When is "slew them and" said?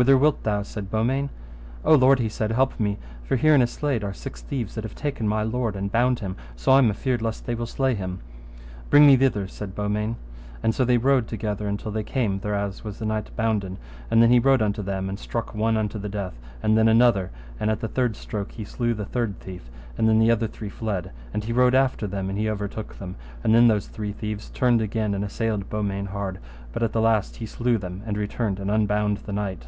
27.46-28.16